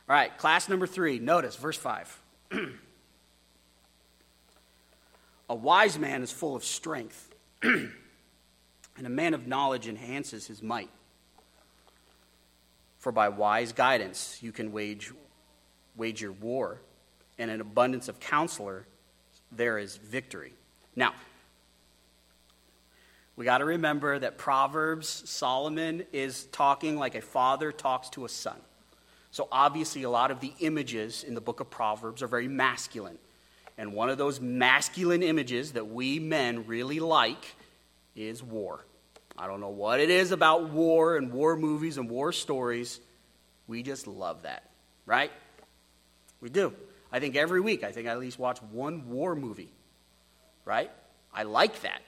[0.09, 1.19] All right, class number three.
[1.19, 2.21] Notice verse 5.
[5.49, 7.93] a wise man is full of strength, and
[8.99, 10.91] a man of knowledge enhances his might.
[12.99, 15.13] For by wise guidance you can wage,
[15.97, 16.81] wage your war,
[17.39, 18.87] and an abundance of counselor
[19.51, 20.53] there is victory.
[20.97, 21.13] Now,
[23.43, 28.29] we got to remember that Proverbs, Solomon is talking like a father talks to a
[28.29, 28.55] son.
[29.33, 33.19] So, obviously, a lot of the images in the book of Proverbs are very masculine.
[33.77, 37.57] And one of those masculine images that we men really like
[38.15, 38.85] is war.
[39.37, 43.01] I don't know what it is about war and war movies and war stories.
[43.67, 44.71] We just love that,
[45.05, 45.33] right?
[46.41, 46.73] We do.
[47.11, 49.73] I think every week, I think I at least watch one war movie,
[50.65, 50.93] right?
[51.35, 52.03] I like that.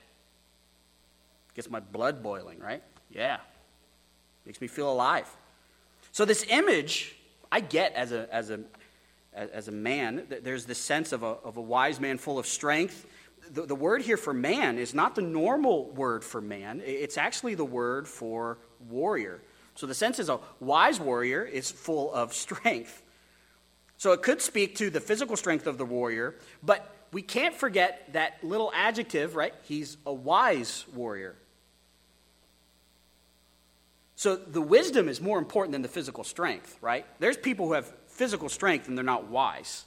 [1.54, 2.82] Gets my blood boiling, right?
[3.10, 3.38] Yeah.
[4.44, 5.28] Makes me feel alive.
[6.12, 7.16] So, this image
[7.50, 8.60] I get as a, as a,
[9.32, 13.06] as a man, there's this sense of a, of a wise man full of strength.
[13.50, 17.54] The, the word here for man is not the normal word for man, it's actually
[17.54, 19.40] the word for warrior.
[19.76, 23.02] So, the sense is a wise warrior is full of strength.
[23.96, 28.12] So it could speak to the physical strength of the warrior, but we can't forget
[28.12, 29.54] that little adjective, right?
[29.62, 31.36] He's a wise warrior.
[34.24, 37.04] So the wisdom is more important than the physical strength, right?
[37.18, 39.84] There's people who have physical strength and they're not wise.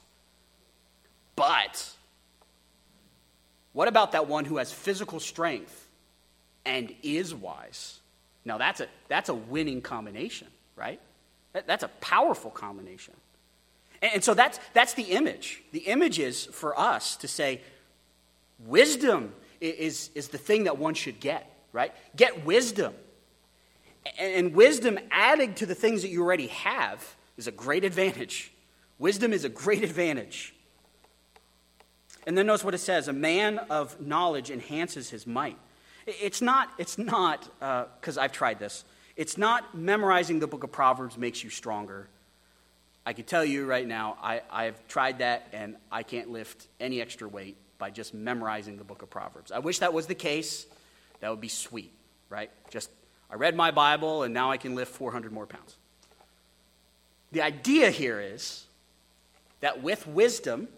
[1.34, 1.84] But
[3.72, 5.88] what about that one who has physical strength
[6.64, 7.98] and is wise?
[8.44, 10.46] Now that's a that's a winning combination,
[10.76, 11.00] right?
[11.52, 13.14] That, that's a powerful combination.
[14.02, 15.64] And so that's, that's the image.
[15.72, 17.60] The image is for us to say,
[18.60, 21.92] wisdom is, is the thing that one should get, right?
[22.14, 22.94] Get wisdom.
[24.18, 28.52] And wisdom added to the things that you already have is a great advantage.
[28.98, 30.54] Wisdom is a great advantage.
[32.26, 35.56] And then notice what it says a man of knowledge enhances his might.
[36.06, 37.48] It's not, it's not,
[38.00, 38.84] because uh, I've tried this,
[39.16, 42.08] it's not memorizing the book of Proverbs makes you stronger.
[43.04, 47.00] I can tell you right now, I, I've tried that and I can't lift any
[47.00, 49.50] extra weight by just memorizing the book of Proverbs.
[49.50, 50.66] I wish that was the case.
[51.20, 51.92] That would be sweet,
[52.28, 52.50] right?
[52.70, 52.90] Just,
[53.30, 55.76] I read my Bible and now I can lift 400 more pounds.
[57.32, 58.64] The idea here is
[59.60, 60.68] that with wisdom,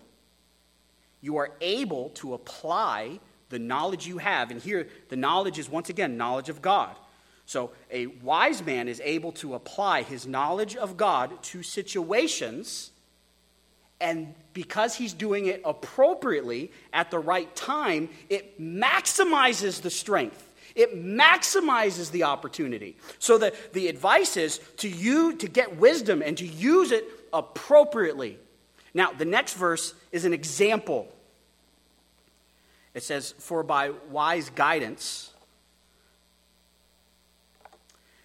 [1.21, 4.51] you are able to apply the knowledge you have.
[4.51, 6.97] And here, the knowledge is once again knowledge of God.
[7.47, 12.91] So a wise man is able to apply his knowledge of God to situations.
[14.01, 20.47] And because he's doing it appropriately at the right time, it maximizes the strength.
[20.75, 22.97] It maximizes the opportunity.
[23.19, 28.39] So the, the advice is to you to get wisdom and to use it appropriately.
[28.95, 31.13] Now, the next verse is an example.
[32.95, 35.31] It says, For by wise guidance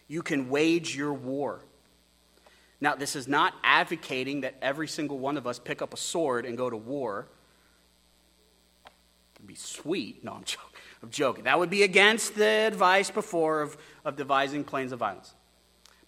[0.07, 1.61] you can wage your war.
[2.81, 6.45] Now, this is not advocating that every single one of us pick up a sword
[6.45, 7.27] and go to war.
[9.35, 10.23] It'd be sweet.
[10.23, 10.74] No, I'm joking.
[11.05, 11.43] I'm joking.
[11.43, 15.35] That would be against the advice before of, of devising plans of violence.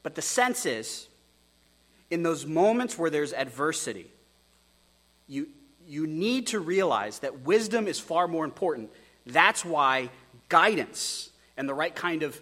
[0.02, 1.08] But the sense is,
[2.10, 4.10] in those moments where there's adversity,
[5.28, 5.50] you,
[5.86, 8.90] you need to realize that wisdom is far more important.
[9.28, 10.10] That's why
[10.50, 12.42] guidance and the right kind of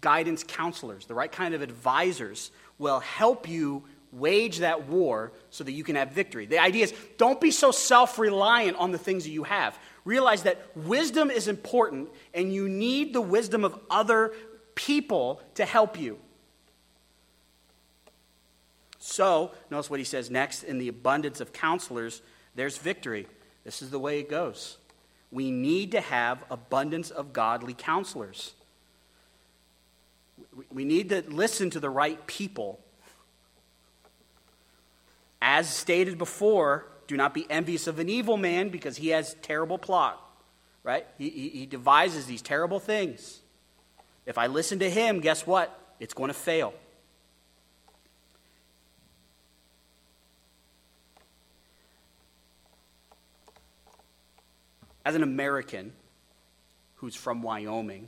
[0.00, 5.70] guidance counselors, the right kind of advisors will help you wage that war so that
[5.70, 6.46] you can have victory.
[6.46, 9.78] The idea is don't be so self reliant on the things that you have.
[10.04, 14.32] Realize that wisdom is important and you need the wisdom of other
[14.74, 16.18] people to help you.
[18.98, 22.22] So, notice what he says next in the abundance of counselors,
[22.54, 23.26] there's victory.
[23.64, 24.76] This is the way it goes.
[25.32, 28.52] We need to have abundance of godly counselors.
[30.72, 32.80] We need to listen to the right people.
[35.40, 39.78] As stated before, do not be envious of an evil man because he has terrible
[39.78, 40.24] plot,
[40.84, 41.04] right?
[41.18, 43.40] He, he, he devises these terrible things.
[44.26, 45.76] If I listen to him, guess what?
[45.98, 46.72] It's going to fail.
[55.04, 55.92] As an American
[56.96, 58.06] who's from Wyoming,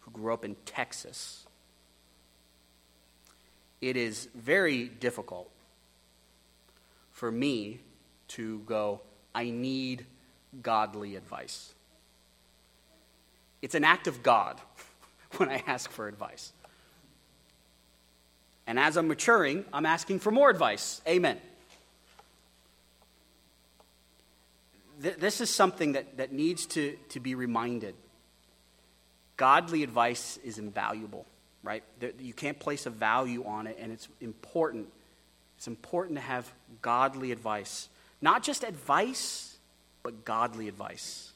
[0.00, 1.46] who grew up in Texas,
[3.80, 5.50] it is very difficult
[7.12, 7.80] for me
[8.28, 9.00] to go,
[9.34, 10.06] I need
[10.62, 11.74] godly advice.
[13.62, 14.60] It's an act of God
[15.36, 16.52] when I ask for advice.
[18.66, 21.00] And as I'm maturing, I'm asking for more advice.
[21.06, 21.38] Amen.
[24.98, 27.94] this is something that, that needs to, to be reminded.
[29.36, 31.26] Godly advice is invaluable,
[31.62, 31.82] right?
[32.18, 34.88] You can't place a value on it, and it's important.
[35.58, 37.88] It's important to have godly advice.
[38.20, 39.56] Not just advice,
[40.02, 41.32] but godly advice.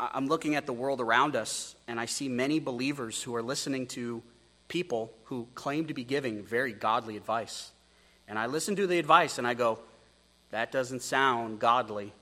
[0.00, 3.86] I'm looking at the world around us, and I see many believers who are listening
[3.88, 4.22] to
[4.68, 7.70] people who claim to be giving very godly advice.
[8.26, 9.78] And I listen to the advice and I go,
[10.50, 12.12] that doesn't sound godly.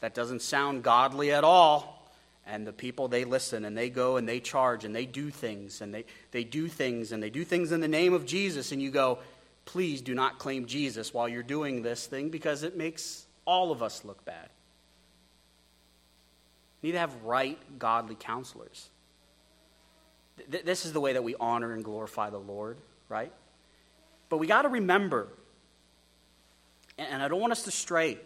[0.00, 2.10] That doesn't sound godly at all.
[2.46, 5.80] And the people, they listen and they go and they charge and they do things
[5.80, 8.72] and they, they do things and they do things in the name of Jesus.
[8.72, 9.18] And you go,
[9.64, 13.82] please do not claim Jesus while you're doing this thing because it makes all of
[13.82, 14.48] us look bad.
[16.80, 18.88] You need to have right, godly counselors.
[20.48, 23.32] This is the way that we honor and glorify the Lord, right?
[24.28, 25.28] But we got to remember
[26.98, 28.18] and I don't want us to stray.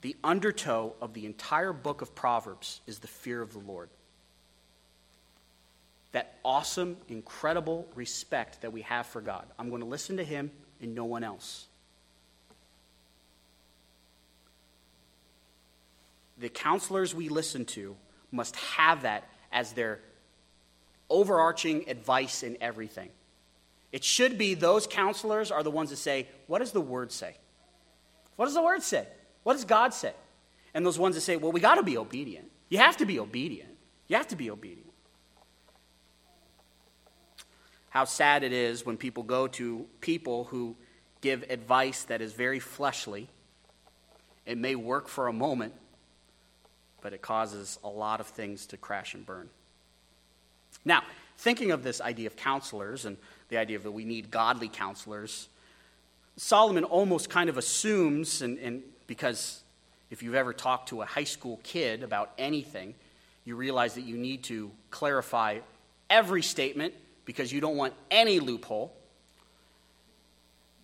[0.00, 3.90] The undertow of the entire book of Proverbs is the fear of the Lord.
[6.12, 9.44] That awesome, incredible respect that we have for God.
[9.58, 11.66] I'm going to listen to Him and no one else.
[16.38, 17.96] The counselors we listen to
[18.30, 20.00] must have that as their
[21.10, 23.10] overarching advice in everything.
[23.92, 27.36] It should be those counselors are the ones that say, What does the word say?
[28.36, 29.06] What does the word say?
[29.42, 30.12] What does God say?
[30.74, 32.50] And those ones that say, Well, we got to be obedient.
[32.68, 33.70] You have to be obedient.
[34.08, 34.87] You have to be obedient.
[37.90, 40.76] How sad it is when people go to people who
[41.20, 43.28] give advice that is very fleshly.
[44.46, 45.74] It may work for a moment,
[47.00, 49.48] but it causes a lot of things to crash and burn.
[50.84, 51.02] Now,
[51.38, 53.16] thinking of this idea of counselors and
[53.48, 55.48] the idea that we need godly counselors.
[56.36, 59.62] Solomon almost kind of assumes, and, and because
[60.10, 62.94] if you've ever talked to a high school kid about anything,
[63.44, 65.58] you realize that you need to clarify
[66.10, 66.94] every statement
[67.28, 68.90] because you don't want any loophole.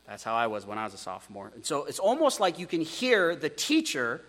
[0.06, 1.50] That's how I was when I was a sophomore.
[1.54, 4.20] And so it's almost like you can hear the teacher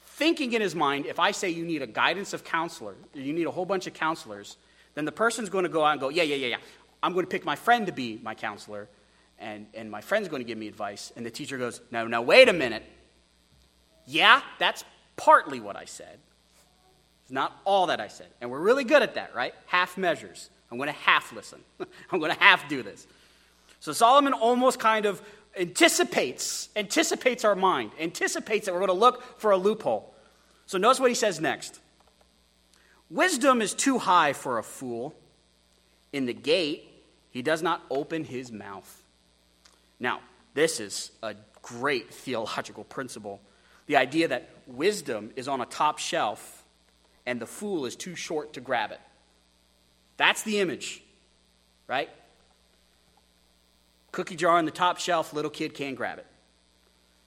[0.00, 3.46] thinking in his mind if I say you need a guidance of counselor, you need
[3.46, 4.56] a whole bunch of counselors,
[4.94, 6.56] then the person's going to go out and go, yeah, yeah, yeah, yeah.
[7.02, 8.88] I'm going to pick my friend to be my counselor.
[9.38, 11.12] and, and my friend's going to give me advice.
[11.16, 12.82] And the teacher goes, No, no, wait a minute.
[14.06, 14.84] Yeah, that's
[15.16, 16.18] partly what I said.
[17.24, 18.28] It's not all that I said.
[18.40, 19.52] And we're really good at that, right?
[19.66, 20.48] Half measures.
[20.70, 21.60] I'm going to half listen,
[22.10, 23.06] I'm going to half do this.
[23.80, 25.22] So Solomon almost kind of
[25.58, 30.14] anticipates, anticipates our mind, anticipates that we're going to look for a loophole.
[30.66, 31.80] So notice what he says next.
[33.10, 35.14] Wisdom is too high for a fool.
[36.12, 36.88] In the gate,
[37.30, 39.02] he does not open his mouth.
[40.00, 40.20] Now,
[40.54, 43.40] this is a great theological principle.
[43.86, 46.64] The idea that wisdom is on a top shelf
[47.26, 49.00] and the fool is too short to grab it.
[50.18, 51.02] That's the image,
[51.86, 52.10] right?
[54.12, 56.26] Cookie jar on the top shelf, little kid can't grab it.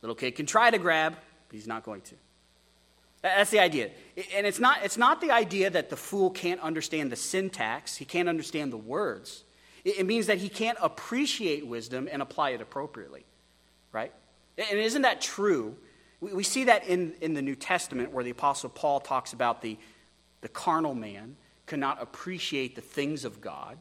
[0.02, 2.16] Little kid can try to grab, but he's not going to.
[3.22, 3.92] That's the idea.
[4.36, 8.06] And it's not, it's not the idea that the fool can't understand the syntax, he
[8.06, 9.44] can't understand the words.
[9.84, 13.26] It means that he can't appreciate wisdom and apply it appropriately,
[13.92, 14.12] right?
[14.58, 15.76] And isn't that true?
[16.20, 19.78] We see that in, in the New Testament where the Apostle Paul talks about the,
[20.42, 21.36] the carnal man
[21.72, 23.78] cannot appreciate the things of God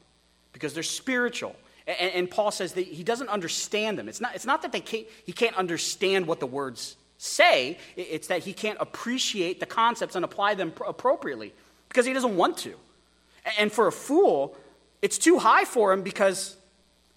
[0.53, 1.57] because they're spiritual.
[1.89, 4.09] And, and Paul says that he doesn't understand them.
[4.09, 8.29] It's not, it's not that they can't, he can't understand what the words say, it's
[8.29, 11.53] that he can't appreciate the concepts and apply them appropriately
[11.89, 12.77] because he doesn't want to.
[13.59, 14.57] And for a fool,
[15.03, 16.57] it's too high for him because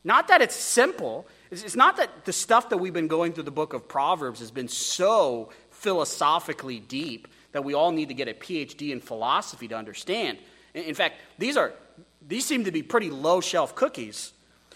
[0.03, 3.51] not that it's simple, it's not that the stuff that we've been going through the
[3.51, 8.34] book of Proverbs has been so philosophically deep that we all need to get a
[8.34, 10.39] PhD in philosophy to understand.
[10.74, 11.74] In fact, these are
[12.28, 14.34] these seem to be pretty low shelf cookies.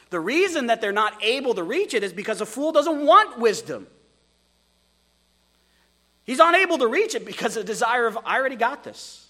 [0.09, 3.39] The reason that they're not able to reach it is because a fool doesn't want
[3.39, 3.87] wisdom.
[6.23, 9.27] He's unable to reach it because the desire of, I already got this.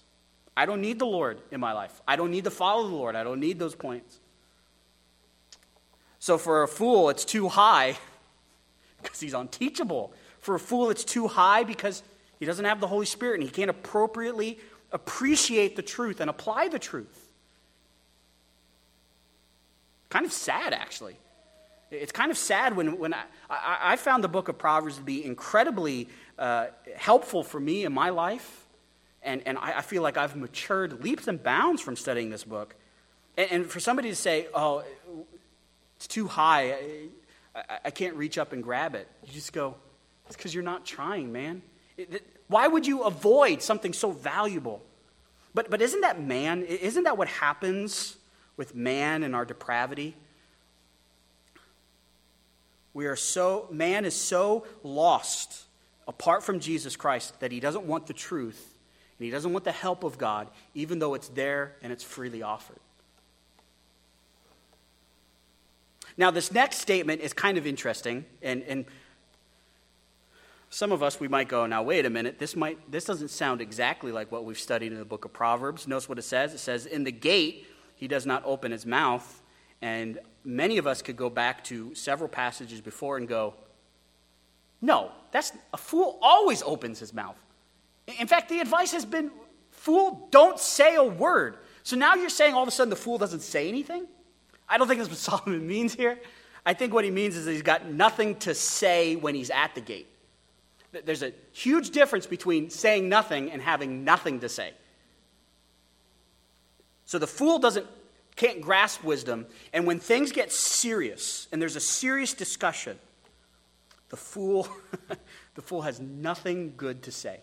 [0.56, 2.00] I don't need the Lord in my life.
[2.06, 3.14] I don't need to follow the Lord.
[3.14, 4.18] I don't need those points.
[6.18, 7.96] So for a fool, it's too high
[9.02, 10.12] because he's unteachable.
[10.40, 12.02] For a fool, it's too high because
[12.40, 14.58] he doesn't have the Holy Spirit and he can't appropriately
[14.92, 17.28] appreciate the truth and apply the truth.
[20.08, 21.16] Kind of sad, actually.
[21.90, 25.24] It's kind of sad when, when I, I, found the book of Proverbs to be
[25.24, 26.08] incredibly
[26.38, 26.66] uh,
[26.96, 28.66] helpful for me in my life.
[29.22, 32.74] And, and I, I, feel like I've matured leaps and bounds from studying this book.
[33.38, 34.84] And, and for somebody to say, oh,
[35.96, 37.08] it's too high, I,
[37.54, 39.74] I, I, can't reach up and grab it, you just go,
[40.26, 41.62] it's because you're not trying, man.
[41.96, 44.82] It, it, why would you avoid something so valuable?
[45.54, 46.62] But, but isn't that man?
[46.62, 48.16] Isn't that what happens
[48.56, 50.16] with man and our depravity?
[52.94, 55.64] We are so, man is so lost
[56.06, 58.74] apart from Jesus Christ that he doesn't want the truth
[59.18, 62.42] and he doesn't want the help of God, even though it's there and it's freely
[62.42, 62.78] offered.
[66.16, 68.84] Now, this next statement is kind of interesting, and, and
[70.70, 73.60] some of us we might go, now wait a minute, this might this doesn't sound
[73.60, 75.88] exactly like what we've studied in the book of Proverbs.
[75.88, 76.54] Notice what it says.
[76.54, 77.66] It says, In the gate
[77.98, 79.42] he does not open his mouth.
[79.82, 83.54] And many of us could go back to several passages before and go,
[84.80, 87.36] no, that's a fool always opens his mouth.
[88.18, 89.30] In fact, the advice has been
[89.70, 91.58] fool, don't say a word.
[91.82, 94.06] So now you're saying all of a sudden the fool doesn't say anything?
[94.68, 96.18] I don't think that's what Solomon means here.
[96.64, 99.80] I think what he means is he's got nothing to say when he's at the
[99.80, 100.06] gate.
[100.92, 104.72] There's a huge difference between saying nothing and having nothing to say.
[107.04, 107.86] So the fool doesn't
[108.36, 112.96] can't grasp wisdom, and when things get serious and there's a serious discussion,
[114.10, 114.68] the fool,
[115.56, 117.40] the fool has nothing good to say.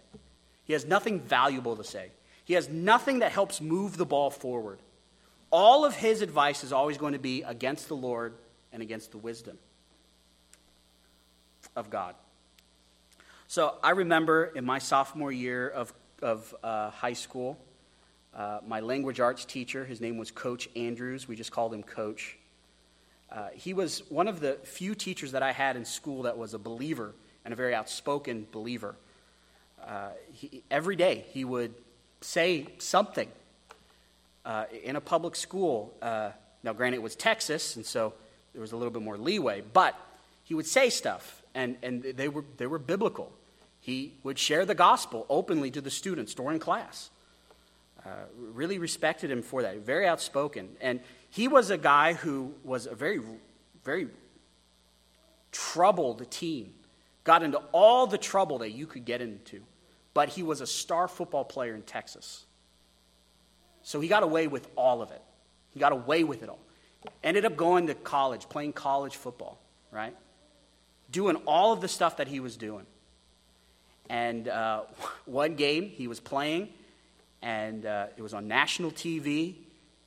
[0.64, 2.12] He has nothing valuable to say.
[2.46, 4.80] He has nothing that helps move the ball forward.
[5.52, 8.34] All of his advice is always going to be against the Lord
[8.72, 9.58] and against the wisdom
[11.76, 12.16] of God.
[13.48, 17.58] So I remember in my sophomore year of, of uh, high school,
[18.36, 21.28] uh, my language arts teacher, his name was Coach Andrews.
[21.28, 22.38] We just called him Coach.
[23.32, 26.54] Uh, he was one of the few teachers that I had in school that was
[26.54, 28.96] a believer and a very outspoken believer.
[29.86, 31.74] Uh, he, every day he would
[32.22, 33.30] say something
[34.44, 35.94] uh, in a public school.
[36.02, 36.32] Uh,
[36.64, 38.14] now, granted, it was Texas, and so
[38.54, 39.96] there was a little bit more leeway, but
[40.44, 43.32] he would say stuff, and, and they, were, they were biblical.
[43.80, 47.10] He would share the gospel openly to the students during class.
[48.06, 48.10] Uh,
[48.54, 49.78] really respected him for that.
[49.78, 50.70] Very outspoken.
[50.82, 51.00] And
[51.30, 53.20] he was a guy who was a very,
[53.84, 54.10] very
[55.52, 56.74] troubled teen.
[57.24, 59.62] Got into all the trouble that you could get into.
[60.14, 62.46] But he was a star football player in Texas.
[63.82, 65.22] So he got away with all of it.
[65.72, 66.60] He got away with it all.
[67.24, 69.60] Ended up going to college, playing college football,
[69.92, 70.16] right?
[71.12, 72.86] Doing all of the stuff that he was doing.
[74.10, 74.82] And uh,
[75.26, 76.70] one game he was playing,
[77.42, 79.56] and uh, it was on national TV,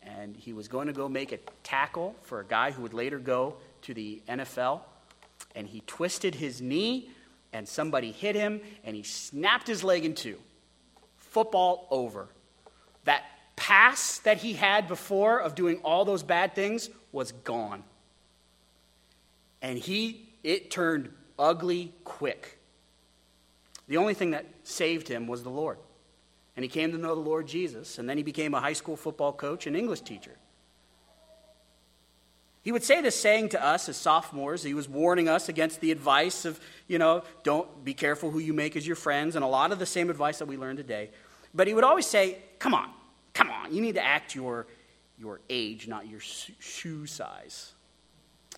[0.02, 3.18] and he was going to go make a tackle for a guy who would later
[3.18, 4.80] go to the NFL.
[5.54, 7.10] And he twisted his knee,
[7.52, 10.38] and somebody hit him, and he snapped his leg in two.
[11.16, 12.28] Football over.
[13.04, 13.24] That
[13.56, 17.82] pass that he had before of doing all those bad things was gone.
[19.60, 22.58] And he, it turned ugly quick.
[23.88, 25.78] The only thing that saved him was the Lord.
[26.56, 28.96] And he came to know the Lord Jesus, and then he became a high school
[28.96, 30.36] football coach and English teacher.
[32.62, 34.62] He would say this saying to us as sophomores.
[34.62, 38.52] He was warning us against the advice of, you know, don't be careful who you
[38.52, 41.10] make as your friends, and a lot of the same advice that we learned today.
[41.54, 42.90] But he would always say, come on,
[43.32, 44.66] come on, you need to act your,
[45.16, 47.72] your age, not your shoe size.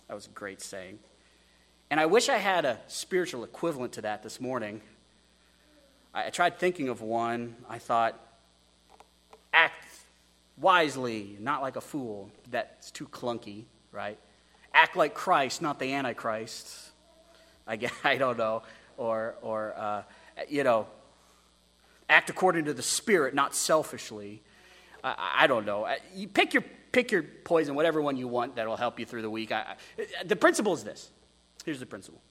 [0.07, 0.99] That was a great saying.
[1.91, 4.79] And I wish I had a spiritual equivalent to that this morning.
[6.13, 7.57] I, tried thinking of one.
[7.69, 8.17] I thought,
[9.51, 9.85] act
[10.55, 12.31] wisely, not like a fool.
[12.49, 14.17] That's too clunky, right?
[14.73, 16.91] Act like Christ, not the Antichrist.
[17.67, 18.63] I, guess, I don't know.
[18.95, 20.03] Or, or uh,
[20.47, 20.87] you know,
[22.07, 24.41] act according to the Spirit, not selfishly.
[25.03, 25.89] I, I don't know.
[26.15, 26.63] You pick your,
[26.93, 29.51] pick your poison, whatever one you want that'll help you through the week.
[29.51, 29.75] I,
[30.23, 31.09] the principle is this.
[31.65, 32.21] Here's the principle.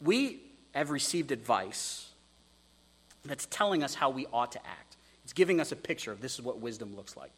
[0.00, 0.40] We
[0.74, 2.08] have received advice
[3.24, 4.96] that's telling us how we ought to act.
[5.24, 7.30] It's giving us a picture of this is what wisdom looks like.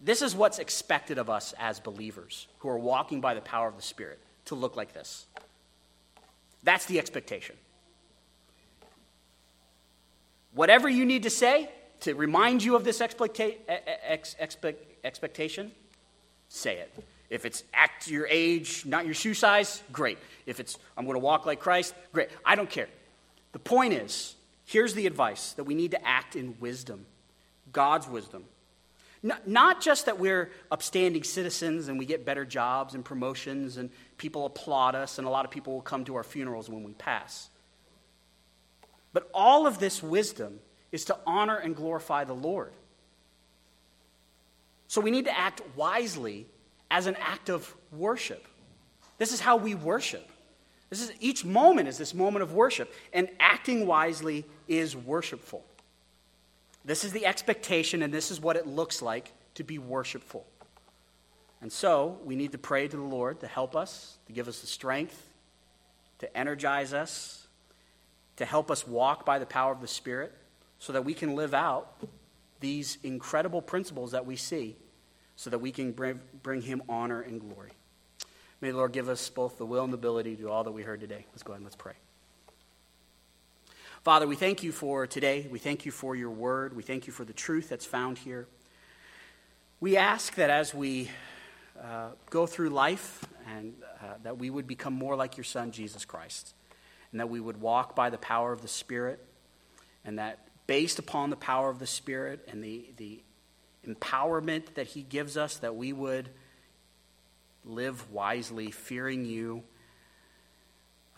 [0.00, 3.76] This is what's expected of us as believers who are walking by the power of
[3.76, 5.26] the Spirit to look like this.
[6.62, 7.56] That's the expectation.
[10.52, 15.72] Whatever you need to say to remind you of this expecta- ex- expect- expectation,
[16.48, 17.04] say it.
[17.30, 20.18] If it's act your age, not your shoe size, great.
[20.46, 22.28] If it's I'm going to walk like Christ, great.
[22.44, 22.88] I don't care.
[23.52, 27.06] The point is, here's the advice that we need to act in wisdom,
[27.72, 28.44] God's wisdom.
[29.22, 34.46] Not just that we're upstanding citizens and we get better jobs and promotions and people
[34.46, 37.50] applaud us and a lot of people will come to our funerals when we pass.
[39.12, 40.58] But all of this wisdom
[40.90, 42.72] is to honor and glorify the Lord.
[44.88, 46.46] So we need to act wisely
[46.90, 48.46] as an act of worship.
[49.18, 50.28] This is how we worship.
[50.88, 55.64] This is each moment is this moment of worship, and acting wisely is worshipful.
[56.84, 60.44] This is the expectation, and this is what it looks like to be worshipful.
[61.60, 64.60] And so we need to pray to the Lord to help us, to give us
[64.60, 65.28] the strength,
[66.18, 67.46] to energize us,
[68.36, 70.34] to help us walk by the power of the Spirit,
[70.78, 72.02] so that we can live out
[72.60, 74.76] these incredible principles that we see
[75.40, 77.70] so that we can bring, bring him honor and glory.
[78.60, 80.72] May the Lord give us both the will and the ability to do all that
[80.72, 81.24] we heard today.
[81.32, 81.94] Let's go ahead and let's pray.
[84.04, 85.48] Father, we thank you for today.
[85.50, 86.76] We thank you for your word.
[86.76, 88.48] We thank you for the truth that's found here.
[89.80, 91.10] We ask that as we
[91.82, 93.24] uh, go through life
[93.56, 93.72] and
[94.02, 96.52] uh, that we would become more like your son, Jesus Christ,
[97.12, 99.24] and that we would walk by the power of the Spirit,
[100.04, 103.22] and that based upon the power of the Spirit and the, the
[103.86, 106.28] empowerment that He gives us, that we would
[107.64, 109.62] live wisely, fearing you.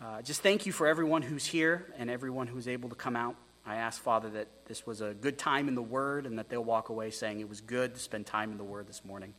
[0.01, 3.35] Uh, just thank you for everyone who's here and everyone who's able to come out.
[3.65, 6.63] I ask, Father, that this was a good time in the Word and that they'll
[6.63, 9.33] walk away saying it was good to spend time in the Word this morning.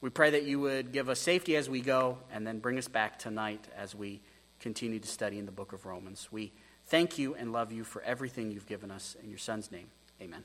[0.00, 2.88] We pray that you would give us safety as we go and then bring us
[2.88, 4.20] back tonight as we
[4.60, 6.28] continue to study in the book of Romans.
[6.30, 6.52] We
[6.86, 9.16] thank you and love you for everything you've given us.
[9.22, 9.88] In your Son's name,
[10.22, 10.44] amen.